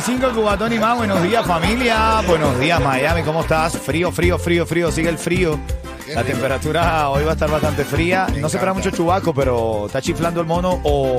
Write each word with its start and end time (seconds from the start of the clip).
Cubatón 0.00 0.72
y 0.72 0.78
más. 0.78 0.96
Buenos 0.96 1.22
días, 1.22 1.46
familia. 1.46 2.22
Buenos 2.26 2.58
días, 2.58 2.80
Miami. 2.80 3.22
¿Cómo 3.22 3.42
estás? 3.42 3.76
Frío, 3.76 4.10
frío, 4.10 4.38
frío, 4.38 4.64
frío. 4.64 4.90
Sigue 4.90 5.10
el 5.10 5.18
frío. 5.18 5.58
La 6.14 6.24
temperatura 6.24 7.10
hoy 7.10 7.24
va 7.24 7.32
a 7.32 7.34
estar 7.34 7.50
bastante 7.50 7.84
fría. 7.84 8.26
No 8.40 8.48
se 8.48 8.56
espera 8.56 8.72
mucho 8.72 8.90
chubaco, 8.90 9.34
pero 9.34 9.86
está 9.86 10.00
chiflando 10.00 10.40
el 10.40 10.46
mono 10.46 10.80
o 10.82 11.18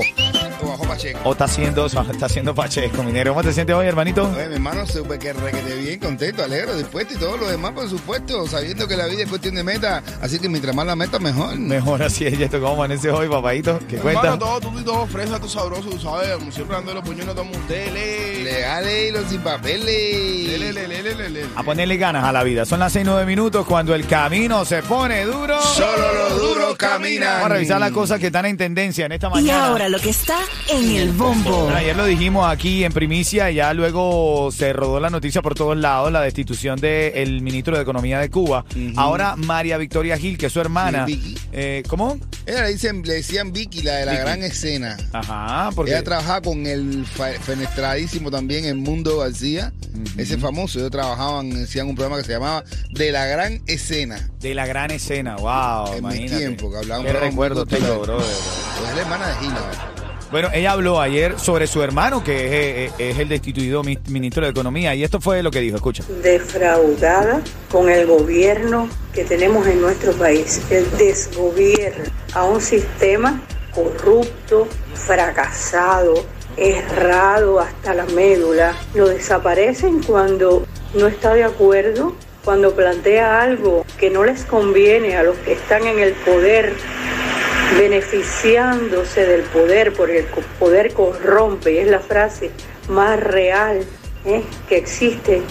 Bajo 0.74 0.88
Pacheco. 0.88 1.20
o 1.22 1.32
está 1.32 1.44
haciendo 1.44 1.86
está 1.86 2.26
haciendo 2.26 2.52
pacheco, 2.52 3.02
minero. 3.04 3.30
¿Cómo 3.32 3.44
te 3.44 3.52
sientes 3.52 3.76
hoy, 3.76 3.86
hermanito? 3.86 4.28
Oye, 4.28 4.48
mi 4.48 4.54
hermano, 4.54 4.84
súper 4.86 5.20
que 5.20 5.32
requete 5.32 5.76
bien, 5.76 6.00
contento, 6.00 6.42
alegre, 6.42 6.74
dispuesto 6.76 7.14
y 7.14 7.16
todo 7.16 7.36
lo 7.36 7.48
demás, 7.48 7.70
por 7.72 7.88
supuesto, 7.88 8.44
sabiendo 8.48 8.88
que 8.88 8.96
la 8.96 9.06
vida 9.06 9.22
es 9.22 9.28
cuestión 9.28 9.54
de 9.54 9.62
meta, 9.62 10.02
así 10.20 10.40
que 10.40 10.48
mientras 10.48 10.74
más 10.74 10.84
la 10.84 10.96
meta, 10.96 11.20
mejor. 11.20 11.56
Mejor 11.56 12.02
así 12.02 12.26
es, 12.26 12.40
esto. 12.40 12.60
¿Cómo 12.60 12.74
amanece 12.74 13.08
hoy, 13.10 13.28
papadito? 13.28 13.78
¿Qué 13.88 13.98
cuenta? 13.98 14.22
Hermano, 14.32 14.38
todo 14.38 14.60
tú 14.72 14.80
y 14.80 14.82
todo 14.82 15.06
fresa, 15.06 15.38
tú 15.38 15.48
sabroso, 15.48 15.88
tú 15.90 15.98
sabes, 16.00 16.30
como 16.38 16.50
siempre 16.50 16.76
ando 16.76 16.92
los 16.92 17.04
puñones, 17.04 17.34
todo 17.36 17.46
dele. 17.68 18.42
Legales 18.44 19.08
y 19.08 19.12
los 19.12 19.24
sin 19.30 19.40
papeles. 19.42 19.84
Lele, 19.86 20.72
lele, 20.72 21.02
lele, 21.02 21.14
lele. 21.30 21.46
A 21.54 21.62
ponerle 21.62 21.96
ganas 21.96 22.24
a 22.24 22.32
la 22.32 22.42
vida. 22.42 22.64
Son 22.64 22.80
las 22.80 22.92
6 22.92 23.04
9 23.06 23.26
minutos 23.26 23.64
cuando 23.66 23.94
el 23.94 24.06
camino 24.06 24.64
se 24.64 24.82
pone 24.82 25.24
duro. 25.24 25.60
Solo 25.62 26.12
los 26.14 26.40
duros 26.40 26.76
caminan. 26.76 27.28
Vamos 27.34 27.46
a 27.46 27.54
revisar 27.54 27.80
las 27.80 27.92
cosas 27.92 28.18
que 28.18 28.26
están 28.26 28.46
en 28.46 28.56
tendencia 28.56 29.06
en 29.06 29.12
esta 29.12 29.28
Y 29.28 29.30
mañana. 29.30 29.66
ahora 29.66 29.88
lo 29.88 29.98
que 30.00 30.10
está 30.10 30.36
en 30.68 30.90
el 30.96 31.12
bombo. 31.12 31.64
Bueno, 31.64 31.76
ayer 31.76 31.96
lo 31.96 32.04
dijimos 32.06 32.50
aquí 32.50 32.84
en 32.84 32.92
primicia, 32.92 33.50
ya 33.50 33.72
luego 33.74 34.50
se 34.52 34.72
rodó 34.72 34.98
la 35.00 35.10
noticia 35.10 35.42
por 35.42 35.54
todos 35.54 35.76
lados, 35.76 36.10
la 36.10 36.20
destitución 36.22 36.80
del 36.80 37.42
ministro 37.42 37.76
de 37.76 37.82
Economía 37.82 38.18
de 38.18 38.30
Cuba. 38.30 38.64
Ahora 38.96 39.36
María 39.36 39.76
Victoria 39.78 40.16
Gil, 40.16 40.38
que 40.38 40.46
es 40.46 40.52
su 40.52 40.60
hermana. 40.60 41.04
Vicky. 41.04 41.36
eh, 41.52 41.82
¿Cómo? 41.88 42.18
Ella 42.46 42.62
le, 42.62 42.72
dicen, 42.72 43.02
le 43.04 43.14
decían 43.14 43.52
Vicky, 43.52 43.82
la 43.82 43.96
de 43.96 44.06
la 44.06 44.12
Vicky. 44.12 44.22
gran 44.24 44.42
escena. 44.42 44.96
Ajá, 45.12 45.70
porque... 45.74 45.92
Ella 45.92 46.02
trabajaba 46.02 46.40
con 46.42 46.66
el 46.66 47.04
fenestradísimo 47.06 48.30
también 48.30 48.64
en 48.64 48.78
Mundo 48.78 49.18
García, 49.18 49.72
ese 50.16 50.38
famoso. 50.38 50.78
Ellos 50.78 50.90
trabajaban, 50.90 51.52
hacían 51.62 51.88
un 51.88 51.94
programa 51.94 52.18
que 52.20 52.26
se 52.26 52.32
llamaba 52.32 52.64
De 52.90 53.12
la 53.12 53.26
Gran 53.26 53.62
Escena. 53.66 54.30
De 54.40 54.54
la 54.54 54.66
gran 54.66 54.90
escena, 54.90 55.36
wow, 55.36 55.94
En 55.94 56.06
mi 56.06 56.26
tiempo, 56.28 56.70
que 56.70 56.76
hablábamos 56.78 57.10
Qué 57.10 57.18
de 57.18 57.24
recuerdo 57.24 57.64
tengo, 57.64 58.00
brother. 58.00 58.26
Es 58.26 58.94
la 58.94 59.00
hermana 59.00 59.28
de 59.28 59.34
Gila. 59.36 59.93
Bueno, 60.34 60.48
ella 60.52 60.72
habló 60.72 61.00
ayer 61.00 61.38
sobre 61.38 61.68
su 61.68 61.80
hermano, 61.80 62.24
que 62.24 62.46
es, 62.86 62.90
eh, 62.90 62.92
es 62.98 63.20
el 63.20 63.28
destituido 63.28 63.84
mi- 63.84 64.00
ministro 64.08 64.42
de 64.42 64.50
Economía, 64.50 64.92
y 64.92 65.04
esto 65.04 65.20
fue 65.20 65.44
lo 65.44 65.52
que 65.52 65.60
dijo, 65.60 65.76
escucha. 65.76 66.02
defraudada 66.24 67.40
con 67.70 67.88
el 67.88 68.08
gobierno 68.08 68.88
que 69.12 69.22
tenemos 69.22 69.64
en 69.68 69.80
nuestro 69.80 70.10
país, 70.14 70.60
el 70.70 70.90
desgobierno 70.98 72.06
a 72.32 72.46
un 72.46 72.60
sistema 72.60 73.40
corrupto, 73.72 74.66
fracasado, 74.94 76.14
errado 76.56 77.60
hasta 77.60 77.94
la 77.94 78.04
médula. 78.06 78.74
Lo 78.92 79.06
desaparecen 79.06 80.02
cuando 80.02 80.66
no 80.94 81.06
está 81.06 81.32
de 81.34 81.44
acuerdo, 81.44 82.16
cuando 82.44 82.74
plantea 82.74 83.40
algo 83.40 83.86
que 84.00 84.10
no 84.10 84.24
les 84.24 84.44
conviene 84.46 85.16
a 85.16 85.22
los 85.22 85.36
que 85.38 85.52
están 85.52 85.86
en 85.86 86.00
el 86.00 86.12
poder 86.12 86.72
beneficiándose 87.78 89.26
del 89.26 89.42
poder, 89.42 89.92
porque 89.92 90.18
el 90.20 90.24
poder 90.58 90.92
corrompe, 90.92 91.72
y 91.74 91.78
es 91.78 91.88
la 91.88 92.00
frase 92.00 92.50
más 92.88 93.18
real 93.20 93.84
¿eh? 94.24 94.42
que 94.68 94.76
existe 94.76 95.42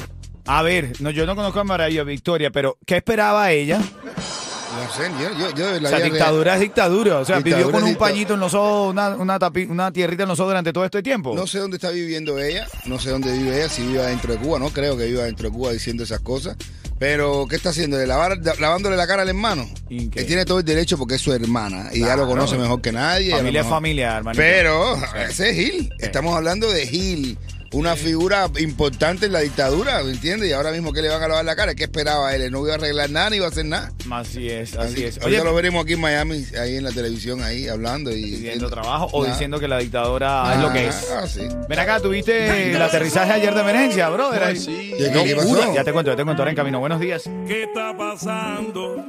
A 0.45 0.61
ver, 0.61 0.93
no, 0.99 1.09
yo 1.09 1.25
no 1.25 1.35
conozco 1.35 1.59
a 1.59 1.63
María 1.63 2.03
Victoria, 2.03 2.51
pero 2.51 2.77
¿qué 2.85 2.97
esperaba 2.97 3.51
ella? 3.51 3.79
No 3.79 4.91
sé, 4.91 5.03
yo, 5.21 5.29
yo, 5.37 5.55
yo 5.55 5.71
de 5.71 5.81
la 5.81 5.89
O 5.89 5.91
sea, 5.91 5.99
dictadura 5.99 6.43
real- 6.45 6.55
es 6.55 6.61
dictadura. 6.61 7.19
O 7.19 7.25
sea, 7.25 7.39
vivió 7.39 7.71
con 7.71 7.83
un 7.83 7.95
pañito 7.95 8.33
en 8.33 8.39
los 8.39 8.55
ojos, 8.55 8.91
una, 8.91 9.09
una, 9.09 9.37
tapi- 9.37 9.67
una 9.69 9.91
tierrita 9.93 10.23
en 10.23 10.29
los 10.29 10.39
ojos 10.39 10.49
durante 10.49 10.73
todo 10.73 10.83
este 10.83 11.03
tiempo. 11.03 11.35
No 11.35 11.45
sé 11.45 11.59
dónde 11.59 11.77
está 11.77 11.91
viviendo 11.91 12.39
ella, 12.39 12.67
no 12.85 12.97
sé 12.97 13.11
dónde 13.11 13.31
vive 13.33 13.55
ella, 13.57 13.69
si 13.69 13.83
vive 13.85 14.01
dentro 14.03 14.33
de 14.33 14.39
Cuba, 14.39 14.57
no 14.57 14.69
creo 14.71 14.97
que 14.97 15.05
viva 15.05 15.25
dentro 15.25 15.47
de 15.47 15.55
Cuba 15.55 15.71
diciendo 15.71 16.03
esas 16.03 16.21
cosas. 16.21 16.57
Pero, 17.03 17.47
¿qué 17.49 17.57
está 17.57 17.71
haciendo? 17.71 17.97
¿De 17.97 18.07
lavar, 18.07 18.39
de- 18.39 18.55
lavándole 18.61 18.95
la 18.95 19.05
cara 19.05 19.23
al 19.23 19.27
hermano? 19.27 19.69
¿Y 19.89 20.07
qué? 20.07 20.21
Que 20.21 20.23
tiene 20.23 20.45
todo 20.45 20.59
el 20.59 20.63
derecho 20.65 20.97
porque 20.97 21.15
es 21.15 21.21
su 21.21 21.33
hermana 21.33 21.89
y 21.91 21.99
ya 21.99 22.05
Claro. 22.05 22.21
lo 22.21 22.27
conoce 22.29 22.57
mejor 22.57 22.79
que 22.79 22.93
nadie. 22.93 23.33
a 23.33 23.35
lo 23.35 23.37
Familia 23.39 23.59
es 23.59 23.65
mejor- 23.65 23.75
familia. 23.77 24.21
Pero, 24.37 24.95
ese 25.27 25.49
es 25.49 25.55
Gil. 25.57 25.93
Estamos 25.99 26.33
hablando 26.33 26.71
de 26.71 26.87
Gil. 26.87 27.37
Una 27.73 27.95
figura 27.95 28.47
importante 28.59 29.25
en 29.25 29.31
la 29.31 29.39
dictadura, 29.39 30.03
¿me 30.03 30.11
entiendes? 30.11 30.47
Y 30.47 30.53
ahora 30.53 30.71
mismo 30.71 30.93
que 30.93 31.01
le 31.01 31.09
van 31.09 31.23
a 31.23 31.27
lavar 31.27 31.43
la 31.43 31.55
cara, 31.55 31.73
¿qué 31.73 31.83
esperaba 31.85 32.33
él? 32.35 32.51
No 32.51 32.59
iba 32.63 32.73
a 32.73 32.75
arreglar 32.75 33.09
nada 33.09 33.31
ni 33.31 33.37
iba 33.37 33.47
a 33.47 33.49
hacer 33.49 33.65
nada. 33.65 33.91
Así 34.11 34.47
es, 34.49 34.75
así 34.75 35.03
es. 35.03 35.17
Ahorita 35.17 35.41
Oye, 35.41 35.43
lo 35.43 35.55
veremos 35.55 35.83
aquí 35.83 35.93
en 35.93 36.01
Miami, 36.01 36.45
ahí 36.59 36.75
en 36.75 36.83
la 36.83 36.91
televisión, 36.91 37.41
ahí 37.41 37.67
hablando 37.67 38.11
y 38.11 38.21
pidiendo 38.21 38.69
trabajo 38.69 39.09
o 39.11 39.23
Nada. 39.23 39.33
diciendo 39.33 39.59
que 39.59 39.67
la 39.67 39.79
dictadura 39.79 40.53
es 40.53 40.61
lo 40.61 40.71
que 40.71 40.87
es. 40.87 41.07
Ah, 41.11 41.27
sí. 41.27 41.47
Ven 41.67 41.79
acá, 41.79 41.99
tuviste 41.99 42.71
el 42.75 42.81
aterrizaje 42.81 43.31
ayer 43.33 43.53
de 43.55 43.61
emergencia, 43.61 44.07
brother. 44.09 44.43
Ahí. 44.43 44.55
Sí. 44.57 44.93
¿Qué, 44.97 45.11
qué, 45.11 45.23
qué 45.23 45.35
pasó? 45.35 45.73
Ya 45.73 45.83
te 45.83 45.91
cuento, 45.91 46.11
ya 46.11 46.17
te 46.17 46.23
cuento 46.23 46.41
ahora 46.43 46.51
en 46.51 46.55
camino. 46.55 46.79
Buenos 46.79 46.99
días. 46.99 47.23
¿Qué 47.47 47.63
está 47.63 47.97
pasando? 47.97 49.03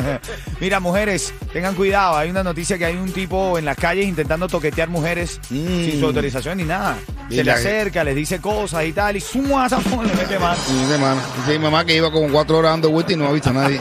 Mira, 0.60 0.80
mujeres, 0.80 1.32
tengan 1.52 1.76
cuidado. 1.76 2.16
Hay 2.16 2.30
una 2.30 2.42
noticia 2.42 2.76
que 2.76 2.84
hay 2.86 2.96
un 2.96 3.12
tipo 3.12 3.56
en 3.56 3.64
las 3.64 3.76
calles 3.76 4.06
intentando 4.06 4.48
toquetear 4.48 4.88
mujeres 4.88 5.38
Mm. 5.50 5.84
sin 5.84 6.00
su 6.00 6.06
autorización 6.06 6.58
ni 6.58 6.64
nada. 6.64 6.96
Se 7.30 7.42
le 7.42 7.50
acerca, 7.50 8.04
les 8.04 8.14
dice 8.14 8.40
cosas 8.40 8.84
y 8.84 8.92
tal, 8.92 9.16
y 9.16 9.20
¡zua! 9.20 9.68
zafón, 9.68 10.06
le 10.06 10.14
mete 10.14 10.38
más. 10.38 10.58
Y 10.70 10.74
dice, 10.74 10.98
mano, 10.98 11.20
dice 11.38 11.58
mi 11.58 11.64
mamá 11.64 11.84
que 11.84 11.96
iba 11.96 12.10
como 12.10 12.28
cuatro 12.30 12.58
horas 12.58 12.72
dando 12.72 12.90
vueltas 12.90 13.14
y 13.14 13.16
no 13.16 13.26
ha 13.26 13.32
visto 13.32 13.50
a 13.50 13.54
nadie. 13.54 13.80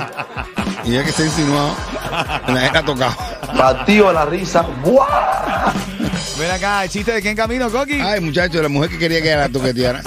Y 0.85 0.91
ya 0.91 1.03
que 1.03 1.09
está 1.09 1.23
insinuado, 1.23 1.75
la 2.47 2.59
gente 2.61 2.77
ha 2.77 2.85
tocado. 2.85 3.15
Batido 3.57 4.11
la 4.11 4.25
risa. 4.25 4.61
¡Buah! 4.83 5.73
Ven 6.39 6.51
acá, 6.51 6.83
el 6.83 6.89
chiste 6.89 7.11
de 7.11 7.21
quién 7.21 7.35
camino, 7.35 7.69
Coqui. 7.69 7.99
Ay, 8.01 8.19
muchacho, 8.19 8.61
la 8.61 8.69
mujer 8.69 8.89
que 8.89 8.97
quería 8.97 9.21
que 9.21 9.35
la 9.35 9.49
toqueteara. 9.49 10.01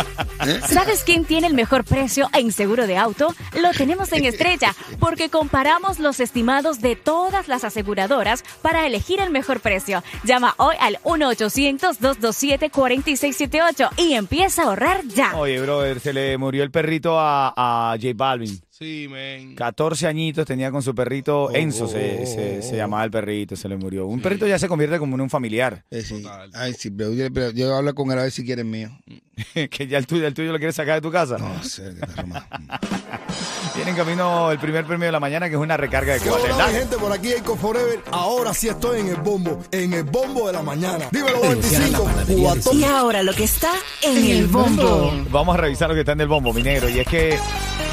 ¿Sabes 0.68 1.02
quién 1.04 1.24
tiene 1.24 1.48
el 1.48 1.54
mejor 1.54 1.84
precio 1.84 2.28
en 2.32 2.52
seguro 2.52 2.86
de 2.86 2.96
auto? 2.96 3.34
Lo 3.60 3.72
tenemos 3.72 4.12
en 4.12 4.24
Estrella, 4.24 4.74
porque 4.98 5.28
comparamos 5.28 5.98
los 5.98 6.20
estimados 6.20 6.80
de 6.80 6.96
todas 6.96 7.48
las 7.48 7.64
aseguradoras 7.64 8.42
para 8.62 8.86
elegir 8.86 9.20
el 9.20 9.30
mejor 9.30 9.60
precio. 9.60 10.02
Llama 10.24 10.54
hoy 10.58 10.76
al 10.80 10.98
1-800-227-4678 11.02 13.90
y 13.96 14.14
empieza 14.14 14.62
a 14.62 14.66
ahorrar 14.66 15.04
ya. 15.06 15.36
Oye, 15.36 15.60
brother, 15.60 15.98
se 16.00 16.12
le 16.12 16.38
murió 16.38 16.62
el 16.62 16.70
perrito 16.70 17.18
a, 17.18 17.52
a 17.56 17.96
J 17.96 18.12
Balvin. 18.14 18.60
Sí, 18.78 19.06
men. 19.08 19.54
14 19.54 20.06
añitos 20.06 20.44
tenía 20.44 20.70
con 20.70 20.82
su 20.82 20.94
perrito 20.94 21.50
Enzo, 21.54 21.88
se, 21.88 22.26
se- 22.26 22.60
se 22.60 22.76
llamaba 22.76 23.04
el 23.04 23.10
perrito, 23.10 23.56
se 23.56 23.70
le 23.70 23.76
murió. 23.78 24.06
Un 24.06 24.20
perrito 24.20 24.46
ya 24.46 24.58
se 24.58 24.68
convierte 24.68 24.98
como 24.98 25.14
en 25.14 25.22
un 25.22 25.30
familiar, 25.30 25.82
Eh, 25.90 26.02
sí. 26.02 26.20
Total. 26.22 26.50
Ay, 26.52 26.74
sí, 26.74 26.90
pero 26.90 27.12
yo, 27.14 27.32
pero 27.32 27.50
yo 27.52 27.74
hablo 27.74 27.94
con 27.94 28.10
él 28.12 28.18
a 28.18 28.22
ver 28.24 28.30
si 28.32 28.44
quiere 28.44 28.60
el 28.62 28.68
mío. 28.68 28.90
que 29.70 29.86
ya 29.86 29.96
el 29.96 30.06
tuyo, 30.06 30.26
el 30.26 30.34
tuyo 30.34 30.52
lo 30.52 30.58
quieres 30.58 30.76
sacar 30.76 30.96
de 30.96 31.00
tu 31.00 31.10
casa. 31.10 31.38
No 31.38 31.62
sé, 31.64 31.94
más. 32.26 32.44
Viene 33.74 33.90
en 33.90 33.96
camino 33.96 34.50
el 34.52 34.58
primer 34.58 34.84
premio 34.86 35.06
de 35.06 35.12
la 35.12 35.20
mañana, 35.20 35.48
que 35.48 35.54
es 35.54 35.60
una 35.60 35.76
recarga 35.76 36.14
de 36.14 36.20
que 36.20 36.30
Hola, 36.30 36.66
mi 36.68 36.74
gente, 36.74 36.96
por 36.96 37.12
aquí 37.12 37.32
Eco 37.32 37.56
Forever. 37.56 38.00
Ahora 38.10 38.52
sí 38.54 38.68
estoy 38.68 39.00
en 39.00 39.08
el 39.08 39.16
bombo, 39.16 39.62
en 39.70 39.92
el 39.94 40.04
bombo 40.04 40.46
de 40.46 40.52
la 40.54 40.62
mañana. 40.62 41.08
Dímelo, 41.12 41.40
25, 41.42 42.10
cubatón. 42.26 42.78
Y 42.80 42.84
ahora 42.84 43.22
lo 43.22 43.32
que 43.34 43.44
está 43.44 43.72
en 44.02 44.24
el 44.24 44.46
bombo. 44.48 45.12
Vamos 45.30 45.54
a 45.54 45.58
revisar 45.60 45.88
lo 45.88 45.94
que 45.94 46.00
está 46.00 46.12
en 46.12 46.20
el 46.22 46.28
bombo, 46.28 46.52
mi 46.54 46.62
negro. 46.62 46.88
Y 46.88 47.00
es 47.00 47.06
que, 47.06 47.38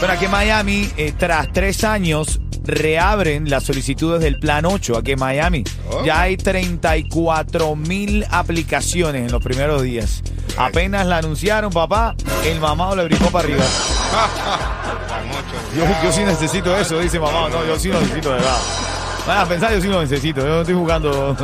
bueno, 0.03 0.15
aquí 0.15 0.25
en 0.25 0.31
Miami, 0.31 0.89
eh, 0.97 1.13
tras 1.17 1.53
tres 1.53 1.85
años, 1.85 2.41
reabren 2.65 3.49
las 3.49 3.63
solicitudes 3.63 4.19
del 4.19 4.37
Plan 4.37 4.65
8 4.65 4.97
aquí 4.97 5.13
en 5.13 5.19
Miami. 5.19 5.63
Oh. 5.89 6.03
Ya 6.03 6.19
hay 6.19 6.35
34 6.35 7.73
mil 7.77 8.25
aplicaciones 8.29 9.25
en 9.25 9.31
los 9.31 9.41
primeros 9.41 9.81
días. 9.81 10.21
Apenas 10.57 11.07
la 11.07 11.19
anunciaron, 11.19 11.71
papá, 11.71 12.15
el 12.43 12.59
mamado 12.59 12.97
le 12.97 13.05
brincó 13.05 13.27
para 13.27 13.45
arriba. 13.45 13.63
Yo, 15.73 15.85
yo 16.03 16.11
sí 16.11 16.23
necesito 16.25 16.77
eso, 16.77 16.99
dice 16.99 17.17
mamá. 17.17 17.47
No, 17.49 17.65
yo 17.65 17.79
sí 17.79 17.87
lo 17.87 17.99
necesito, 17.99 18.29
de 18.29 18.35
verdad. 18.35 18.57
Van 19.25 19.37
a 19.39 19.45
pensar, 19.47 19.73
yo 19.73 19.81
sí 19.81 19.87
lo 19.87 20.01
necesito. 20.01 20.41
Yo 20.41 20.47
no 20.47 20.61
estoy 20.61 20.75
jugando. 20.75 21.35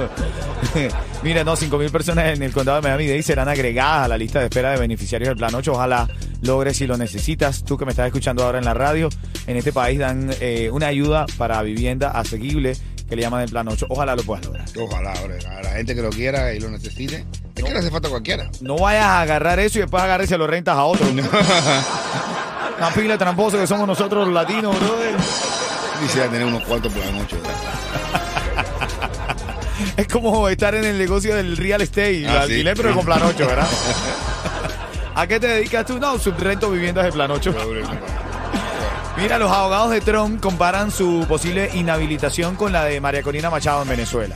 Mira, 1.21 1.43
no, 1.43 1.55
5 1.55 1.77
mil 1.77 1.91
personas 1.91 2.33
en 2.33 2.41
el 2.43 2.53
condado 2.53 2.77
de 2.77 2.87
Miami-Dade 2.87 3.21
serán 3.23 3.49
agregadas 3.49 4.05
a 4.05 4.07
la 4.07 4.17
lista 4.17 4.39
de 4.39 4.45
espera 4.45 4.71
de 4.71 4.79
beneficiarios 4.79 5.27
del 5.27 5.37
Plan 5.37 5.53
8. 5.53 5.73
Ojalá 5.73 6.07
logres 6.41 6.77
si 6.77 6.87
lo 6.87 6.95
necesitas. 6.97 7.65
Tú 7.65 7.77
que 7.77 7.83
me 7.83 7.91
estás 7.91 8.07
escuchando 8.07 8.43
ahora 8.43 8.59
en 8.59 8.65
la 8.65 8.73
radio, 8.73 9.09
en 9.45 9.57
este 9.57 9.73
país 9.73 9.99
dan 9.99 10.31
eh, 10.39 10.69
una 10.71 10.87
ayuda 10.87 11.25
para 11.37 11.61
vivienda 11.61 12.11
asequible 12.11 12.77
que 13.09 13.17
le 13.17 13.21
llaman 13.21 13.41
el 13.41 13.49
Plan 13.49 13.67
8. 13.67 13.87
Ojalá 13.89 14.15
lo 14.15 14.23
puedas 14.23 14.45
lograr. 14.45 14.65
Ojalá, 14.79 15.13
hombre, 15.21 15.39
a 15.45 15.61
la 15.61 15.71
gente 15.71 15.93
que 15.93 16.01
lo 16.01 16.09
quiera 16.09 16.53
y 16.53 16.59
lo 16.61 16.69
necesite. 16.69 17.25
Es 17.53 17.63
que 17.65 17.69
le 17.69 17.79
hace 17.79 17.91
falta 17.91 18.07
a 18.07 18.11
cualquiera. 18.11 18.49
No 18.61 18.77
vayas 18.77 19.03
a 19.03 19.21
agarrar 19.21 19.59
eso 19.59 19.79
y 19.79 19.81
después 19.81 20.01
agarres 20.01 20.27
y 20.27 20.29
se 20.29 20.37
lo 20.37 20.47
rentas 20.47 20.77
a 20.77 20.85
otro. 20.85 21.05
Una 22.77 22.91
pila 22.95 23.13
de 23.13 23.17
tramposos 23.17 23.59
que 23.59 23.67
somos 23.67 23.85
nosotros 23.85 24.25
los 24.25 24.33
latinos, 24.33 24.73
brother. 24.79 25.17
Quisiera 26.01 26.29
tener 26.29 26.47
unos 26.47 26.65
la 26.65 26.77
noche. 26.77 27.35
¿verdad? 27.35 28.28
Es 29.97 30.07
como 30.07 30.47
estar 30.49 30.75
en 30.75 30.85
el 30.85 30.97
negocio 30.97 31.35
del 31.35 31.57
real 31.57 31.81
estate, 31.81 32.25
Ah, 32.27 32.31
sí. 32.45 32.51
alquiler, 32.53 32.75
pero 32.77 32.93
con 32.95 33.05
plan 33.05 33.21
8, 33.23 33.47
¿verdad? 33.47 33.67
¿A 35.15 35.27
qué 35.27 35.39
te 35.39 35.47
dedicas 35.47 35.85
tú? 35.85 35.99
No, 35.99 36.17
subrento 36.17 36.69
viviendas 36.71 37.05
de 37.05 37.11
plan 37.11 37.29
8. 37.31 37.53
Mira, 39.17 39.37
los 39.37 39.51
abogados 39.51 39.91
de 39.91 39.99
Trump 40.01 40.39
comparan 40.41 40.91
su 40.91 41.25
posible 41.27 41.69
inhabilitación 41.73 42.55
con 42.55 42.71
la 42.71 42.85
de 42.85 43.01
María 43.01 43.21
Corina 43.21 43.49
Machado 43.49 43.81
en 43.83 43.89
Venezuela. 43.89 44.33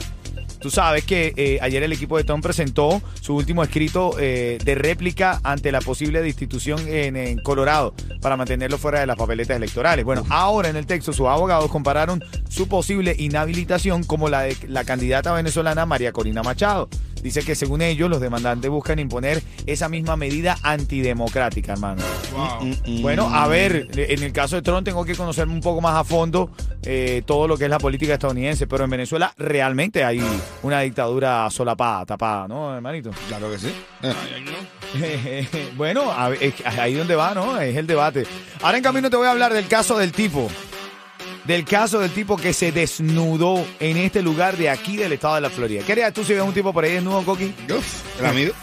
Tú 0.64 0.70
sabes 0.70 1.04
que 1.04 1.34
eh, 1.36 1.58
ayer 1.60 1.82
el 1.82 1.92
equipo 1.92 2.16
de 2.16 2.24
Trump 2.24 2.42
presentó 2.42 3.02
su 3.20 3.36
último 3.36 3.62
escrito 3.62 4.16
eh, 4.18 4.56
de 4.64 4.74
réplica 4.74 5.38
ante 5.42 5.70
la 5.70 5.82
posible 5.82 6.22
destitución 6.22 6.80
en, 6.88 7.16
en 7.16 7.36
Colorado 7.42 7.94
para 8.22 8.38
mantenerlo 8.38 8.78
fuera 8.78 8.98
de 9.00 9.04
las 9.04 9.18
papeletas 9.18 9.58
electorales. 9.58 10.06
Bueno, 10.06 10.24
ahora 10.30 10.70
en 10.70 10.76
el 10.76 10.86
texto 10.86 11.12
sus 11.12 11.26
abogados 11.26 11.70
compararon 11.70 12.24
su 12.48 12.66
posible 12.66 13.14
inhabilitación 13.18 14.04
como 14.04 14.30
la 14.30 14.40
de 14.40 14.56
la 14.66 14.84
candidata 14.84 15.34
venezolana 15.34 15.84
María 15.84 16.12
Corina 16.12 16.42
Machado. 16.42 16.88
Dice 17.24 17.42
que 17.42 17.54
según 17.54 17.80
ellos 17.80 18.10
los 18.10 18.20
demandantes 18.20 18.70
buscan 18.70 18.98
imponer 18.98 19.42
esa 19.64 19.88
misma 19.88 20.14
medida 20.14 20.58
antidemocrática, 20.62 21.72
hermano. 21.72 22.02
Wow. 22.32 23.00
Bueno, 23.00 23.34
a 23.34 23.48
ver, 23.48 23.88
en 23.96 24.22
el 24.22 24.30
caso 24.30 24.56
de 24.56 24.62
Trump 24.62 24.84
tengo 24.84 25.06
que 25.06 25.14
conocer 25.14 25.48
un 25.48 25.62
poco 25.62 25.80
más 25.80 25.96
a 25.96 26.04
fondo 26.04 26.50
eh, 26.82 27.22
todo 27.24 27.48
lo 27.48 27.56
que 27.56 27.64
es 27.64 27.70
la 27.70 27.78
política 27.78 28.12
estadounidense, 28.12 28.66
pero 28.66 28.84
en 28.84 28.90
Venezuela 28.90 29.32
realmente 29.38 30.04
hay 30.04 30.22
una 30.62 30.80
dictadura 30.80 31.48
solapada, 31.48 32.04
tapada, 32.04 32.46
¿no, 32.46 32.76
hermanito? 32.76 33.10
Claro 33.26 33.50
que 33.50 33.58
sí. 33.58 33.72
Eh, 35.02 35.72
bueno, 35.78 36.12
ahí 36.12 36.92
donde 36.92 37.14
va, 37.14 37.34
¿no? 37.34 37.58
Es 37.58 37.74
el 37.74 37.86
debate. 37.86 38.26
Ahora 38.60 38.76
en 38.76 38.84
camino 38.84 39.08
te 39.08 39.16
voy 39.16 39.28
a 39.28 39.30
hablar 39.30 39.54
del 39.54 39.66
caso 39.66 39.96
del 39.96 40.12
tipo. 40.12 40.50
Del 41.44 41.64
caso 41.64 42.00
del 42.00 42.10
tipo 42.10 42.36
que 42.36 42.52
se 42.54 42.72
desnudó 42.72 43.64
en 43.78 43.98
este 43.98 44.22
lugar 44.22 44.56
de 44.56 44.70
aquí 44.70 44.96
del 44.96 45.12
estado 45.12 45.34
de 45.34 45.40
la 45.42 45.50
Florida. 45.50 45.82
¿Qué 45.84 45.92
harías 45.92 46.12
tú 46.12 46.24
si 46.24 46.32
ves 46.32 46.42
un 46.42 46.54
tipo 46.54 46.72
por 46.72 46.84
ahí 46.84 46.92
desnudo, 46.92 47.22
Coqui? 47.22 47.52
Uf, 47.70 48.02
¿Te 48.16 48.22
la 48.22 48.32
mido? 48.32 48.54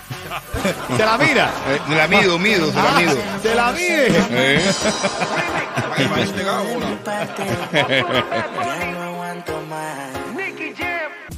¿Te 0.98 1.06
la 1.06 1.18
mira? 1.18 1.51
Eh, 1.69 1.80
te 1.88 1.95
la 1.95 2.07
mido, 2.07 2.39
mido, 2.39 2.69
te 2.69 2.75
la 2.75 2.92
mido. 2.94 3.16
¿Te 3.44 3.56
la 3.56 3.72
mide? 3.72 4.07
Eh, 4.31 4.72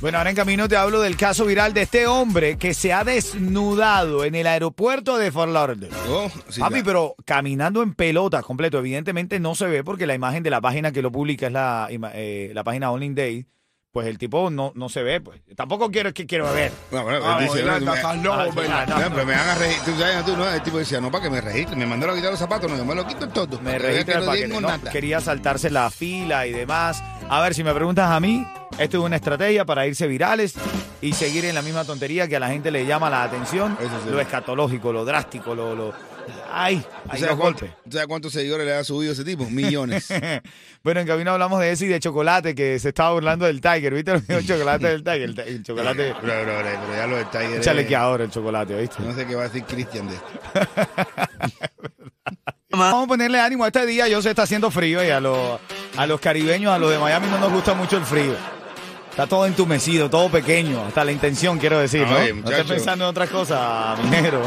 Bueno, 0.03 0.17
ahora 0.17 0.31
en 0.31 0.35
camino 0.35 0.67
te 0.67 0.75
hablo 0.75 0.99
del 0.99 1.15
caso 1.15 1.45
viral 1.45 1.73
de 1.73 1.83
este 1.83 2.07
hombre 2.07 2.57
que 2.57 2.73
se 2.73 2.91
ha 2.91 3.05
desnudado 3.05 4.25
en 4.25 4.35
el 4.35 4.47
aeropuerto 4.47 5.17
de 5.17 5.31
Fort 5.31 5.53
Lauderdale. 5.53 5.93
oh, 6.09 6.29
sí, 6.49 6.59
Papi, 6.59 6.83
claro. 6.83 6.85
pero 6.85 7.15
caminando 7.23 7.81
en 7.81 7.93
pelotas 7.93 8.43
completo. 8.43 8.79
Evidentemente 8.79 9.39
no 9.39 9.55
se 9.55 9.65
ve 9.65 9.81
porque 9.81 10.05
la 10.05 10.13
imagen 10.13 10.43
de 10.43 10.49
la 10.49 10.59
página 10.59 10.91
que 10.91 11.01
lo 11.01 11.09
publica 11.09 11.47
es 11.47 11.53
la, 11.53 11.87
eh, 11.89 12.51
la 12.53 12.65
página 12.65 12.91
Only 12.91 13.13
Day. 13.13 13.45
Pues 13.93 14.07
el 14.07 14.17
tipo 14.17 14.49
no, 14.49 14.71
no 14.73 14.89
se 14.89 15.03
ve, 15.03 15.21
pues. 15.21 15.39
Tampoco 15.55 15.91
quiero 15.91 16.11
que 16.15 16.25
quiero 16.25 16.51
ver. 16.51 16.71
No, 16.91 17.03
bueno, 17.03 17.37
él 17.37 17.45
dice, 17.45 17.61
Orlando, 17.61 17.93
no, 18.23 19.11
pero 19.13 19.23
me 19.23 19.33
van 19.35 19.49
a 19.49 19.53
registrar. 19.53 19.85
Tú 19.85 20.01
sabes, 20.01 20.25
tú, 20.25 20.35
no, 20.35 20.49
el 20.49 20.63
tipo 20.63 20.79
decía, 20.79 20.99
no, 20.99 21.11
para 21.11 21.25
que 21.25 21.29
me 21.29 21.39
registre. 21.39 21.75
Me 21.75 21.85
mandaron 21.85 22.15
a 22.15 22.17
quitar 22.17 22.31
los 22.31 22.39
zapatos, 22.39 22.71
no, 22.71 22.75
yo 22.75 22.85
me 22.85 22.95
lo 22.95 23.05
quito 23.05 23.29
todo. 23.29 23.61
Me 23.61 23.77
registra 23.77 24.19
que 24.19 24.25
para 24.25 24.37
que 24.39 24.47
no, 24.47 24.91
quería 24.91 25.21
saltarse 25.21 25.69
la 25.69 25.91
fila 25.91 26.47
y 26.47 26.53
demás. 26.53 27.03
A 27.29 27.39
ver, 27.41 27.53
si 27.53 27.63
me 27.63 27.71
preguntas 27.71 28.09
a 28.09 28.19
mí, 28.19 28.43
esto 28.79 28.97
es 28.97 29.03
una 29.03 29.17
estrategia 29.17 29.63
para 29.63 29.85
irse 29.85 30.07
virales 30.07 30.55
y 30.99 31.13
seguir 31.13 31.45
en 31.45 31.53
la 31.53 31.61
misma 31.61 31.85
tontería 31.85 32.27
que 32.27 32.37
a 32.37 32.39
la 32.39 32.47
gente 32.47 32.71
le 32.71 32.87
llama 32.87 33.11
la 33.11 33.21
atención. 33.21 33.77
Sí. 33.79 34.09
Lo 34.09 34.19
escatológico, 34.19 34.91
lo 34.91 35.05
drástico, 35.05 35.53
lo... 35.53 35.75
lo 35.75 36.12
ay, 36.51 36.77
¿Tú 36.77 36.87
ahí 37.09 37.19
sabes, 37.19 37.21
los 37.21 37.39
cuánto- 37.39 37.65
golpes. 37.65 37.93
sabes 37.93 38.07
cuántos 38.07 38.33
seguidores 38.33 38.65
le 38.65 38.73
ha 38.73 38.83
subido 38.83 39.13
ese 39.13 39.23
tipo? 39.23 39.49
Millones. 39.49 40.07
bueno, 40.83 40.99
en 41.01 41.07
camino 41.07 41.31
hablamos 41.31 41.59
de 41.59 41.71
eso 41.71 41.85
y 41.85 41.87
de 41.87 41.99
chocolate, 41.99 42.55
que 42.55 42.77
se 42.79 42.89
estaba 42.89 43.13
burlando 43.13 43.45
del 43.45 43.61
Tiger. 43.61 43.93
¿Viste 43.93 44.11
el 44.27 44.45
chocolate 44.47 44.87
del 44.87 45.03
Tiger? 45.03 45.21
El, 45.21 45.39
el 45.39 45.63
chocolate 45.63 45.97
Pero, 45.97 46.17
pero, 46.21 46.33
pero, 46.45 46.79
pero 46.87 46.95
ya 46.95 47.07
lo 47.07 47.15
del 47.17 47.29
Tiger. 47.29 47.47
un 47.49 47.53
es- 47.55 47.61
chalequeador, 47.61 48.21
el 48.21 48.29
chocolate, 48.31 48.75
¿viste? 48.79 48.95
No 49.03 49.13
sé 49.13 49.25
qué 49.25 49.35
va 49.35 49.41
a 49.41 49.45
decir 49.49 49.63
Cristian 49.63 50.07
de 50.07 50.15
esto. 50.15 50.27
Vamos 52.75 53.03
a 53.03 53.07
ponerle 53.07 53.39
ánimo 53.39 53.63
a 53.65 53.67
este 53.67 53.85
día. 53.85 54.07
Yo 54.07 54.21
sé, 54.21 54.29
está 54.31 54.43
haciendo 54.43 54.71
frío 54.71 55.03
y 55.03 55.09
a 55.11 55.19
los, 55.19 55.59
a 55.95 56.07
los 56.07 56.19
caribeños, 56.19 56.71
a 56.73 56.79
los 56.79 56.89
de 56.89 56.97
Miami 56.97 57.27
no 57.27 57.37
nos 57.39 57.51
gusta 57.51 57.75
mucho 57.75 57.97
el 57.97 58.03
frío. 58.03 58.33
Está 59.13 59.27
todo 59.27 59.45
entumecido, 59.45 60.09
todo 60.09 60.27
pequeño, 60.27 60.85
hasta 60.87 61.05
la 61.05 61.11
intención, 61.11 61.59
quiero 61.59 61.77
decir, 61.77 62.01
¿no? 62.01 62.15
Ay, 62.15 62.29
no 62.29 62.37
muchacho. 62.37 62.61
estés 62.61 62.77
pensando 62.77 63.05
en 63.05 63.11
otras 63.11 63.29
cosas, 63.29 63.99
minero. 64.03 64.41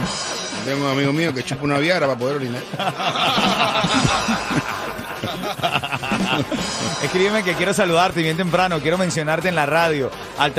Tengo 0.64 0.87
un 0.87 0.91
amigo 0.91 1.12
mío 1.12 1.33
que 1.33 1.45
chupa 1.45 1.62
una 1.62 1.79
viara 1.79 2.09
para 2.09 2.19
poder 2.19 2.37
orinar. 2.38 2.61
Escríbeme 7.05 7.45
que 7.45 7.55
quiero 7.55 7.73
saludarte 7.73 8.23
bien 8.23 8.37
temprano, 8.37 8.81
quiero 8.81 8.99
mencionarte 8.99 9.49
en 9.49 9.55
la 9.55 9.67
radio 9.67 10.11
al 10.37 10.52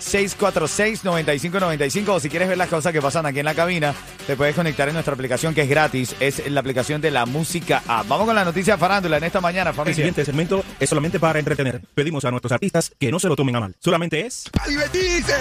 305-646-9595 0.00 2.08
o 2.08 2.20
si 2.20 2.28
quieres 2.28 2.48
ver 2.48 2.58
las 2.58 2.68
cosas 2.68 2.92
que 2.92 3.00
pasan 3.02 3.26
aquí 3.26 3.40
en 3.40 3.44
la 3.44 3.54
cabina, 3.54 3.94
te 4.26 4.36
puedes 4.36 4.54
conectar 4.54 4.88
en 4.88 4.94
nuestra 4.94 5.14
aplicación 5.14 5.54
que 5.54 5.62
es 5.62 5.68
gratis, 5.68 6.14
es 6.20 6.48
la 6.50 6.60
aplicación 6.60 7.00
de 7.00 7.10
la 7.10 7.26
música 7.26 7.82
app. 7.86 8.06
Vamos 8.08 8.26
con 8.26 8.34
la 8.34 8.44
noticia 8.44 8.76
farándula 8.78 9.16
en 9.18 9.24
esta 9.24 9.40
mañana, 9.40 9.70
El 9.70 9.76
familia. 9.76 9.96
siguiente 9.96 10.24
segmento 10.24 10.64
es 10.78 10.88
solamente 10.88 11.18
para 11.20 11.38
entretener. 11.38 11.80
Pedimos 11.94 12.24
a 12.24 12.30
nuestros 12.30 12.52
artistas 12.52 12.92
que 12.98 13.10
no 13.10 13.18
se 13.18 13.28
lo 13.28 13.36
tomen 13.36 13.56
a 13.56 13.60
mal. 13.60 13.74
Solamente 13.80 14.26
es... 14.26 14.44
¡A 14.60 14.68
divertirse! 14.68 15.34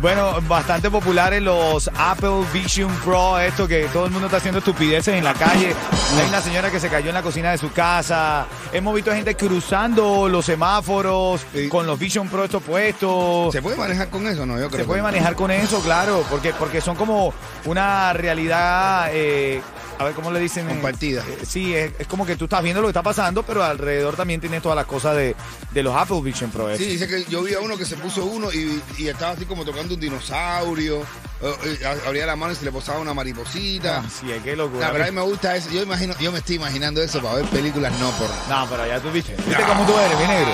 Bueno, 0.00 0.40
bastante 0.42 0.90
popular 0.90 1.34
en 1.34 1.44
los 1.44 1.90
Apple 1.96 2.44
Vision 2.52 2.92
Pro, 3.04 3.38
esto 3.38 3.66
que 3.66 3.86
todo 3.92 4.06
el 4.06 4.10
mundo 4.10 4.26
está 4.26 4.38
haciendo 4.38 4.58
estupideces 4.58 5.14
en 5.14 5.24
la 5.24 5.34
calle. 5.34 5.74
Hay 6.18 6.28
una 6.28 6.40
señora 6.40 6.70
que 6.70 6.80
se 6.80 6.88
cayó 6.88 7.08
en 7.08 7.14
la 7.14 7.22
cocina 7.22 7.50
de 7.50 7.58
su 7.58 7.72
casa. 7.72 8.46
Hemos 8.72 8.94
visto 8.94 9.12
gente 9.12 9.34
cruzando 9.34 10.28
los 10.28 10.44
semáforos 10.44 11.44
con 11.68 11.86
los 11.86 11.98
Vision 11.98 12.28
Pro 12.28 12.44
estos 12.44 12.62
puestos. 12.62 13.52
¿Se 13.52 13.62
puede 13.62 13.75
manejar 13.76 14.08
con 14.10 14.26
eso? 14.26 14.46
No, 14.46 14.58
yo 14.58 14.68
creo 14.68 14.80
Se 14.80 14.84
puede 14.86 14.98
que- 15.00 15.04
manejar 15.04 15.34
con 15.36 15.50
eso, 15.50 15.80
claro, 15.80 16.24
porque, 16.30 16.52
porque 16.54 16.80
son 16.80 16.96
como 16.96 17.32
una 17.64 18.12
realidad, 18.12 19.08
eh, 19.12 19.60
a 19.98 20.04
ver 20.04 20.14
cómo 20.14 20.30
le 20.30 20.40
dicen. 20.40 20.66
Compartida. 20.68 21.22
Eh, 21.26 21.38
sí, 21.46 21.74
es, 21.74 21.92
es 21.98 22.06
como 22.06 22.26
que 22.26 22.36
tú 22.36 22.44
estás 22.44 22.62
viendo 22.62 22.80
lo 22.82 22.88
que 22.88 22.90
está 22.90 23.02
pasando, 23.02 23.42
pero 23.42 23.62
alrededor 23.64 24.14
también 24.16 24.40
tienes 24.40 24.60
todas 24.62 24.76
las 24.76 24.86
cosas 24.86 25.16
de, 25.16 25.34
de 25.72 25.82
los 25.82 25.96
Apple 25.96 26.20
Vision 26.22 26.50
Pro. 26.50 26.74
Sí, 26.76 26.84
dice 26.84 27.06
que 27.08 27.24
yo 27.24 27.42
vi 27.42 27.54
a 27.54 27.60
uno 27.60 27.76
que 27.78 27.84
se 27.86 27.96
puso 27.96 28.24
uno 28.26 28.52
y, 28.52 28.82
y 28.98 29.08
estaba 29.08 29.32
así 29.32 29.44
como 29.46 29.64
tocando 29.64 29.94
un 29.94 30.00
dinosaurio. 30.00 31.00
eh, 31.42 31.54
eh, 31.82 31.98
abría 32.06 32.26
la 32.26 32.36
mano 32.36 32.52
y 32.52 32.56
se 32.56 32.64
le 32.64 32.72
posaba 32.72 32.98
una 32.98 33.14
mariposita. 33.14 34.02
Sí, 34.08 34.30
es 34.30 34.42
que 34.42 34.54
locura. 34.56 34.86
La 34.86 34.92
verdad, 34.92 35.08
a 35.08 35.10
mí 35.12 35.16
me 35.16 35.22
gusta 35.22 35.56
eso. 35.56 35.70
Yo, 35.70 35.82
imagino, 35.82 36.14
yo 36.18 36.30
me 36.32 36.38
estoy 36.38 36.56
imaginando 36.56 37.02
eso 37.02 37.20
para 37.22 37.36
ver 37.36 37.44
películas 37.46 37.92
no 37.98 38.10
por. 38.12 38.28
No, 38.50 38.66
pero 38.68 38.86
ya 38.86 39.00
tú 39.00 39.10
viste. 39.10 39.34
¿Viste 39.46 39.62
cómo 39.66 39.84
tú 39.86 39.92
eres, 39.98 40.18
mi 40.20 40.26
negro? 40.26 40.52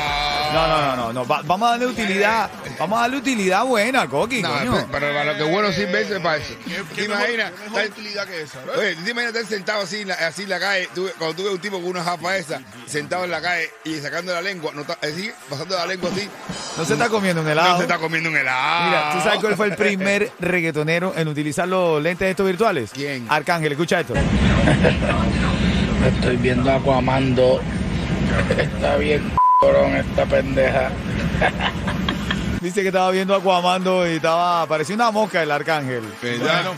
No, 0.53 0.69
no, 0.69 0.81
no, 0.87 0.97
no. 0.97 1.13
no. 1.13 1.27
Va- 1.27 1.43
vamos 1.45 1.69
a 1.69 1.71
darle 1.73 1.87
utilidad. 1.87 2.51
Vamos 2.79 2.99
a 2.99 3.03
darle 3.03 3.17
utilidad 3.19 3.65
buena, 3.65 4.07
Coqui, 4.09 4.43
No, 4.43 4.49
coño. 4.51 4.73
pero, 4.73 4.89
pero 4.93 5.13
para 5.15 5.33
lo 5.33 5.39
que 5.39 5.51
bueno 5.51 5.73
sin 5.73 5.91
verse 5.93 6.21
para 6.21 6.37
eso. 6.39 6.55
¿Qué, 6.67 6.75
¿Te 6.75 7.03
qué 7.03 7.09
mejor, 7.09 7.25
imaginas? 7.31 7.53
qué 7.53 7.71
mejor 7.71 7.91
utilidad 7.91 8.27
que 8.27 8.43
esa? 8.43 8.59
Oye, 8.79 8.95
¿tú 8.97 9.03
te 9.05 9.11
imaginas 9.11 9.35
estar 9.37 9.47
sentado 9.51 9.83
así 9.83 10.01
en 10.03 10.09
la, 10.09 10.15
así 10.15 10.43
en 10.43 10.49
la 10.51 10.61
calle? 10.61 10.89
Tú- 10.95 11.11
cuando 11.19 11.37
tú 11.37 11.45
ves 11.45 11.53
un 11.53 11.59
tipo 11.61 11.77
con 11.81 11.89
una 11.91 12.03
japa 12.05 12.37
esa, 12.37 12.61
sentado 12.87 13.25
en 13.25 13.31
la 13.31 13.41
calle 13.41 13.71
y 13.85 13.95
sacando 14.01 14.33
la 14.33 14.43
lengua, 14.43 14.73
no 14.75 14.83
está- 14.83 14.99
así, 15.03 15.31
pasando 15.49 15.77
la 15.77 15.87
lengua 15.87 16.11
así, 16.13 16.29
No 16.77 16.85
se 16.85 16.93
está 16.95 17.09
comiendo 17.09 17.43
un 17.43 17.49
helado. 17.49 17.71
no 17.71 17.77
se 17.79 17.83
está 17.83 17.99
comiendo 17.99 18.29
un 18.31 18.37
helado. 18.37 18.87
Mira, 18.87 19.11
¿tú 19.13 19.21
sabes 19.21 19.41
cuál 19.41 19.57
fue 19.57 19.67
el 19.67 19.77
primer 19.77 20.31
reggaetonero 20.41 21.13
en 21.17 21.29
utilizar 21.29 21.67
los 21.69 22.03
lentes 22.03 22.29
estos 22.29 22.47
virtuales? 22.47 22.91
¿Quién? 22.93 23.27
Arcángel, 23.29 23.73
escucha 23.73 24.01
esto. 24.01 24.15
Estoy 26.17 26.37
viendo 26.37 26.71
Aquamando. 26.73 27.61
Está 28.59 28.97
bien 28.97 29.31
corón 29.63 29.95
esta 29.95 30.27
pendeja. 30.27 30.91
Dice 32.61 32.83
que 32.83 32.89
estaba 32.89 33.13
viendo 33.13 33.33
Aquamando 33.33 34.05
y 34.09 34.17
estaba, 34.17 34.67
parecía 34.67 34.97
una 34.97 35.13
mosca 35.13 35.41
el 35.41 35.53
Arcángel. 35.53 36.03
¿Verdad? 36.21 36.73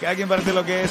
Cada 0.00 0.14
quien 0.14 0.26
parece 0.26 0.54
lo 0.54 0.64
que 0.64 0.84
es. 0.84 0.90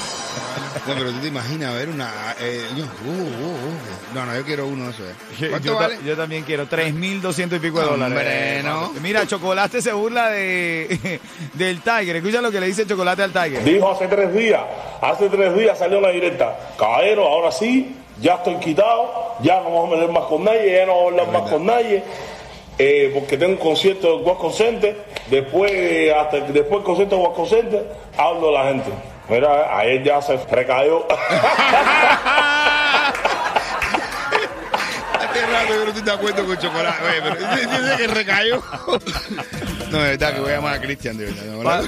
No, 0.87 0.93
pero 0.95 1.11
tú 1.11 1.19
te 1.19 1.27
imaginas 1.27 1.73
ver 1.75 1.87
una. 1.89 2.09
eh, 2.39 2.61
yo- 2.75 2.83
uh, 2.83 3.11
uh, 3.11 3.23
uh. 3.23 4.13
No, 4.15 4.25
no, 4.25 4.35
yo 4.35 4.43
quiero 4.43 4.67
uno 4.67 4.85
de 4.85 4.91
esos. 4.91 5.05
eh. 5.07 5.47
¿Cuánto 5.49 5.67
Yo, 5.67 5.75
vale? 5.75 5.97
yo 6.05 6.17
también 6.17 6.43
quiero 6.43 6.67
3.200 6.67 7.55
y 7.55 7.59
pico 7.59 7.79
de 7.79 7.85
dólares. 7.85 8.17
Hombre, 8.17 8.63
no. 8.63 8.91
Mira, 9.01 9.25
Chocolate 9.25 9.81
se 9.81 9.93
burla 9.93 10.29
de, 10.29 11.19
del 11.53 11.81
Tiger. 11.81 12.17
Escucha 12.17 12.41
lo 12.41 12.51
que 12.51 12.59
le 12.59 12.67
dice 12.67 12.85
Chocolate 12.85 13.23
al 13.23 13.31
Tiger. 13.31 13.63
Dijo 13.63 13.89
hace 13.91 14.07
tres 14.07 14.33
días, 14.33 14.61
hace 15.01 15.29
tres 15.29 15.55
días 15.55 15.77
salió 15.79 16.01
la 16.01 16.09
directa. 16.09 16.57
Caballero, 16.77 17.27
ahora 17.27 17.51
sí, 17.51 17.95
ya 18.19 18.35
estoy 18.35 18.55
quitado, 18.57 19.35
ya 19.41 19.61
no 19.61 19.65
vamos 19.73 19.93
a 19.93 19.95
meter 19.95 20.09
más 20.11 20.23
con 20.25 20.43
nadie, 20.43 20.75
ya 20.77 20.85
no 20.85 20.93
vamos 20.95 21.05
a 21.05 21.21
hablar 21.21 21.41
más 21.41 21.49
con 21.51 21.65
nadie, 21.65 22.03
eh, 22.77 23.11
porque 23.13 23.37
tengo 23.37 23.53
un 23.53 23.57
concierto 23.59 24.17
de 24.17 24.23
Guasco 24.23 24.51
Center, 24.51 25.03
después, 25.29 26.11
hasta 26.13 26.37
después 26.41 26.69
del 26.71 26.83
concierto 26.83 27.15
de 27.15 27.21
Guasco 27.21 27.45
Center, 27.47 27.91
hablo 28.17 28.47
de 28.47 28.53
la 28.53 28.63
gente. 28.65 28.89
Mira, 29.29 29.77
ayer 29.77 30.03
ya 30.03 30.21
se 30.21 30.37
recayó. 30.51 31.05
Hace 35.19 35.41
rato 35.47 35.67
yo 35.73 35.83
no 35.83 35.87
estoy 35.87 36.01
de 36.03 36.11
acuerdo 36.11 36.45
con 36.45 36.57
chocolate. 36.57 37.03
Oye, 37.03 37.21
pero 37.21 37.35
dice 37.55 37.97
que 37.97 38.07
recayó. 38.07 38.63
No, 39.89 39.97
de 39.99 40.09
verdad 40.11 40.33
que 40.33 40.39
voy 40.41 40.51
a 40.51 40.55
llamar 40.55 40.73
a 40.75 40.81
Cristian, 40.81 41.17
de 41.17 41.25
verdad. 41.25 41.43
¿no? 41.45 41.63
Pa- 41.63 41.83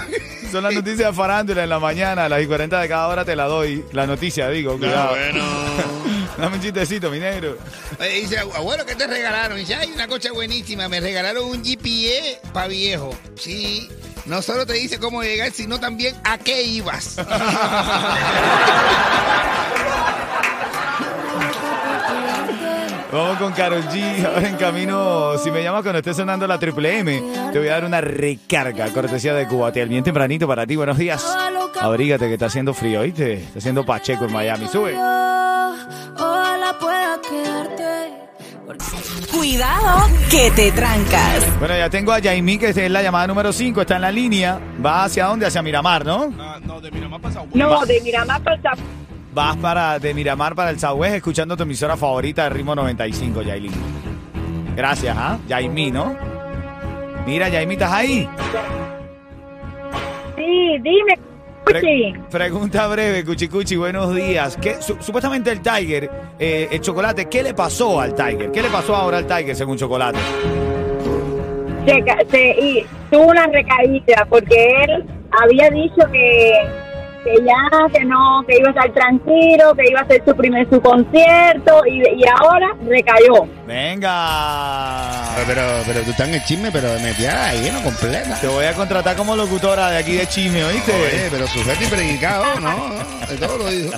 Son 0.51 0.63
las 0.63 0.73
noticias 0.73 1.09
de 1.09 1.13
farándula 1.13 1.63
en 1.63 1.69
la 1.69 1.79
mañana, 1.79 2.25
a 2.25 2.29
las 2.29 2.41
y 2.41 2.47
40 2.47 2.79
de 2.79 2.87
cada 2.87 3.07
hora 3.07 3.25
te 3.25 3.35
la 3.35 3.45
doy. 3.45 3.83
La 3.91 4.05
noticia, 4.07 4.47
digo, 4.49 4.77
cuidado. 4.77 5.09
bueno. 5.09 5.43
Dame 6.37 6.57
un 6.57 6.61
chistecito, 6.61 7.09
mi 7.09 7.19
negro. 7.19 7.57
Oye, 7.99 8.09
dice, 8.21 8.39
abuelo, 8.39 8.85
¿qué 8.85 8.95
te 8.95 9.07
regalaron? 9.07 9.57
Dice, 9.57 9.75
ay, 9.75 9.91
una 9.93 10.07
cocha 10.07 10.31
buenísima. 10.33 10.87
Me 10.89 10.99
regalaron 10.99 11.45
un 11.45 11.61
GPE 11.63 12.39
para 12.53 12.67
viejo. 12.67 13.15
Sí. 13.35 13.89
No 14.25 14.41
solo 14.41 14.65
te 14.65 14.73
dice 14.73 14.99
cómo 14.99 15.21
llegar, 15.21 15.51
sino 15.51 15.79
también 15.79 16.15
a 16.23 16.37
qué 16.37 16.63
ibas. 16.63 17.17
Vamos 23.11 23.37
con 23.37 23.53
Carol 23.53 23.83
G. 23.83 24.25
Ahora 24.25 24.47
en 24.47 24.55
camino, 24.57 25.37
si 25.37 25.49
me 25.51 25.63
llamas 25.63 25.83
cuando 25.83 25.99
esté 25.99 26.13
sonando 26.13 26.47
la 26.47 26.59
Triple 26.59 26.99
M, 26.99 27.23
te 27.53 27.59
voy 27.59 27.67
a 27.69 27.73
dar 27.73 27.85
una 27.85 28.01
recarga, 28.01 28.87
cortesía 28.89 29.33
de 29.33 29.47
Cubatel. 29.47 29.87
Bien 29.87 30.03
tempranito 30.03 30.47
para 30.47 30.65
ti, 30.67 30.75
buenos 30.75 30.97
días. 30.97 31.23
Abrígate 31.79 32.27
que 32.27 32.33
está 32.33 32.47
haciendo 32.47 32.73
frío, 32.73 33.01
¿oíste? 33.01 33.35
Está 33.35 33.59
haciendo 33.59 33.85
Pacheco 33.85 34.25
en 34.25 34.33
Miami. 34.33 34.67
Sube. 34.67 34.95
Ojalá 34.95 36.75
pueda 36.79 37.21
quedarte. 37.21 38.04
Cuidado 39.31 40.07
que 40.29 40.51
te 40.51 40.71
trancas. 40.71 41.59
Bueno, 41.59 41.77
ya 41.77 41.89
tengo 41.89 42.11
a 42.11 42.19
Yaimí, 42.19 42.57
que 42.57 42.69
es 42.69 42.91
la 42.91 43.01
llamada 43.01 43.27
número 43.27 43.53
5, 43.53 43.81
está 43.81 43.95
en 43.95 44.01
la 44.01 44.11
línea. 44.11 44.59
¿Va 44.83 45.03
hacia 45.05 45.25
dónde? 45.25 45.45
Hacia 45.45 45.61
Miramar, 45.61 46.05
¿no? 46.05 46.33
Ah, 46.39 46.59
no, 46.63 46.81
de 46.81 46.91
Miramar 46.91 47.21
pasado. 47.21 47.47
No, 47.53 47.85
de 47.85 48.01
Miramar 48.01 48.41
para 48.43 48.59
Vas 49.33 49.57
para 49.57 49.99
de 49.99 50.13
Miramar 50.13 50.55
para 50.55 50.69
el 50.69 50.79
Southwest 50.79 51.15
escuchando 51.15 51.57
tu 51.57 51.63
emisora 51.63 51.97
favorita 51.97 52.45
de 52.45 52.51
Ritmo 52.51 52.73
95, 52.73 53.41
Yailin. 53.41 53.71
Gracias, 54.75 55.15
¿ah? 55.17 55.37
Yaimí, 55.47 55.91
¿no? 55.91 56.15
Mira, 57.25 57.49
Yaimí, 57.49 57.73
¿estás 57.73 57.91
ahí? 57.91 58.29
Sí, 60.37 60.77
dime, 60.81 61.19
Pre- 61.65 62.13
pregunta 62.29 62.87
breve, 62.87 63.25
Cuchicuchi, 63.25 63.75
buenos 63.75 64.13
días. 64.15 64.55
¿Qué, 64.61 64.81
su- 64.81 64.97
supuestamente 65.01 65.51
el 65.51 65.61
Tiger, 65.61 66.09
eh, 66.37 66.67
el 66.71 66.79
chocolate, 66.81 67.25
¿qué 67.25 67.41
le 67.41 67.53
pasó 67.53 67.99
al 67.99 68.13
Tiger? 68.13 68.51
¿Qué 68.51 68.61
le 68.61 68.69
pasó 68.69 68.95
ahora 68.95 69.17
al 69.17 69.25
Tiger 69.25 69.55
según 69.55 69.77
Chocolate? 69.77 70.19
se- 72.29 72.55
y 72.59 72.85
tuvo 73.11 73.27
una 73.27 73.47
recaída 73.47 74.25
porque 74.29 74.67
él 74.83 75.05
había 75.43 75.69
dicho 75.71 76.01
que, 76.11 76.51
que 77.25 77.43
ya, 77.43 77.87
que 77.91 78.05
no, 78.05 78.43
que 78.47 78.55
iba 78.57 78.67
a 78.67 78.71
estar 78.71 78.93
tranquilo, 78.93 79.73
que 79.75 79.89
iba 79.89 79.99
a 79.99 80.03
hacer 80.03 80.23
su 80.25 80.35
primer 80.35 80.69
su 80.69 80.79
concierto 80.79 81.81
y, 81.87 81.97
y 82.01 82.23
ahora 82.39 82.67
recayó. 82.87 83.47
Venga. 83.67 85.33
Pero, 85.47 85.61
pero 85.85 86.01
tú 86.01 86.11
estás 86.11 86.27
en 86.29 86.35
el 86.35 86.43
chisme, 86.45 86.71
pero 86.71 86.93
de 86.93 86.99
metida 86.99 87.47
ahí, 87.47 87.69
no 87.73 87.81
completa. 87.81 88.39
Te 88.39 88.47
voy 88.47 88.65
a 88.65 88.73
contratar 88.73 89.15
como 89.15 89.35
locutora 89.35 89.89
de 89.89 89.97
aquí 89.97 90.13
de 90.13 90.27
Chisme, 90.27 90.63
¿oíste? 90.63 90.91
Oye, 90.93 91.27
pero 91.31 91.47
sujeto 91.47 91.83
y 91.83 91.87
predicado, 91.87 92.59
¿no? 92.59 92.89
De 93.29 93.37
todo 93.37 93.57
lo 93.57 93.67
dijo. 93.71 93.91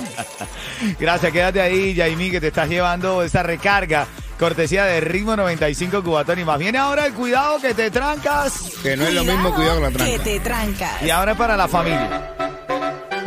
Gracias, 0.98 1.30
quédate 1.32 1.60
ahí, 1.60 1.92
Yaimí, 1.94 2.30
que 2.30 2.40
te 2.40 2.46
estás 2.48 2.68
llevando 2.68 3.22
esa 3.22 3.42
recarga. 3.42 4.06
Cortesía 4.38 4.84
de 4.84 5.00
Ritmo 5.00 5.36
95 5.36 6.02
Cubatón. 6.02 6.38
Y 6.38 6.44
más 6.44 6.58
bien 6.58 6.76
ahora 6.76 7.06
el 7.06 7.12
cuidado 7.12 7.60
que 7.60 7.74
te 7.74 7.90
trancas. 7.90 8.72
Que 8.82 8.96
no 8.96 9.04
es 9.04 9.12
lo 9.12 9.24
mismo 9.24 9.52
cuidado 9.54 9.80
con 9.80 9.92
la 9.92 10.04
Que 10.04 10.18
tranca. 10.18 10.24
te 10.24 10.40
trancas. 10.40 11.02
Y 11.02 11.10
ahora 11.10 11.32
es 11.32 11.38
para 11.38 11.56
la 11.56 11.68
familia. 11.68 12.47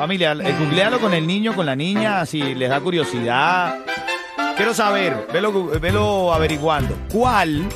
Familia, 0.01 0.31
eh, 0.31 0.55
googlealo 0.57 0.99
con 0.99 1.13
el 1.13 1.27
niño, 1.27 1.53
con 1.53 1.67
la 1.67 1.75
niña, 1.75 2.25
si 2.25 2.55
les 2.55 2.71
da 2.71 2.79
curiosidad. 2.79 3.85
Quiero 4.57 4.73
saber, 4.73 5.27
velo, 5.31 5.67
velo 5.79 6.33
averiguando. 6.33 6.97
¿Cuál 7.11 7.69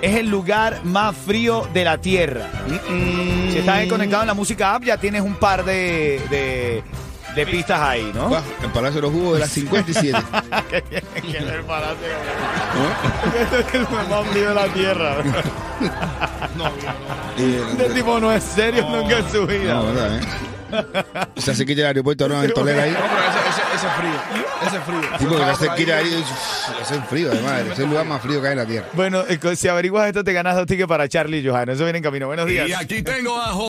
es 0.00 0.16
el 0.16 0.30
lugar 0.30 0.82
más 0.84 1.14
frío 1.14 1.68
de 1.74 1.84
la 1.84 1.98
Tierra? 1.98 2.48
Si 3.50 3.58
estás 3.58 3.86
conectado 3.86 4.22
en 4.22 4.28
la 4.28 4.32
música 4.32 4.76
app, 4.76 4.84
ya 4.84 4.96
tienes 4.96 5.20
un 5.20 5.34
par 5.34 5.62
de, 5.62 6.22
de, 6.30 6.82
de 7.34 7.46
pistas 7.46 7.82
ahí, 7.82 8.10
¿no? 8.14 8.34
El 8.62 8.70
Palacio 8.72 9.02
de 9.02 9.02
los 9.02 9.12
Jugos 9.12 9.34
de 9.34 9.40
las 9.40 9.50
57. 9.50 10.18
que 10.70 10.82
que 11.20 11.44
ver 11.44 11.64
palacio. 11.64 12.06
Este 13.58 13.60
es 13.60 13.74
el 13.74 14.08
más 14.08 14.26
frío 14.28 14.48
de 14.48 14.54
la 14.54 14.68
Tierra. 14.68 15.16
Este 17.72 17.90
tipo 17.90 18.18
no 18.20 18.32
es 18.32 18.42
serio 18.42 18.88
nunca 18.88 19.18
en 19.18 19.30
su 19.30 19.46
vida. 19.46 19.74
No, 19.74 19.84
¿verdad, 19.84 20.16
eh? 20.16 20.55
O 21.36 21.40
sea, 21.40 21.54
se 21.54 21.64
quita 21.64 21.82
el 21.82 21.86
aeropuerto 21.88 22.28
no 22.28 22.42
en 22.42 22.52
Toledo 22.52 22.82
ahí. 22.82 22.90
No, 22.90 22.98
pero 22.98 23.28
ese, 23.28 23.48
ese, 23.48 23.76
ese 23.76 23.86
es 23.86 23.92
frío. 23.92 24.46
Ese 24.66 24.76
es 24.76 24.82
frío. 24.84 25.18
Sí, 25.18 25.26
porque 25.28 25.54
se 25.56 25.66
por 25.66 25.76
quita 25.76 25.96
ahí. 25.96 26.24
Hace 26.80 27.00
frío, 27.02 27.28
además. 27.32 27.62
Es 27.72 27.78
el 27.78 27.88
lugar 27.90 28.06
más 28.06 28.22
frío 28.22 28.40
que 28.40 28.48
hay 28.48 28.52
en 28.52 28.58
la 28.58 28.66
Tierra. 28.66 28.86
Bueno, 28.92 29.24
eh, 29.28 29.56
si 29.56 29.68
averiguas 29.68 30.08
esto, 30.08 30.24
te 30.24 30.32
ganas 30.32 30.56
dos 30.56 30.66
tickets 30.66 30.88
para 30.88 31.08
Charlie 31.08 31.38
y 31.38 31.48
Johanna. 31.48 31.72
Eso 31.72 31.84
viene 31.84 31.98
en 31.98 32.04
camino. 32.04 32.26
Buenos 32.26 32.46
días. 32.46 32.68
Y 32.68 32.72
aquí 32.72 33.02
tengo 33.02 33.40
a 33.40 33.52